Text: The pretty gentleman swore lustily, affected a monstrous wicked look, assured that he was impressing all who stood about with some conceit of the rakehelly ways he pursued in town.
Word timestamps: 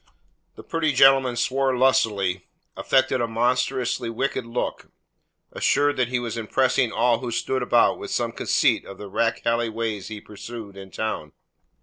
The 0.55 0.63
pretty 0.63 0.93
gentleman 0.93 1.35
swore 1.35 1.77
lustily, 1.77 2.47
affected 2.75 3.21
a 3.21 3.27
monstrous 3.27 3.99
wicked 3.99 4.47
look, 4.47 4.89
assured 5.51 5.95
that 5.97 6.07
he 6.07 6.17
was 6.17 6.37
impressing 6.39 6.91
all 6.91 7.19
who 7.19 7.29
stood 7.29 7.61
about 7.61 7.99
with 7.99 8.09
some 8.09 8.31
conceit 8.31 8.83
of 8.83 8.97
the 8.97 9.07
rakehelly 9.11 9.69
ways 9.69 10.07
he 10.07 10.19
pursued 10.19 10.75
in 10.75 10.89
town. 10.89 11.33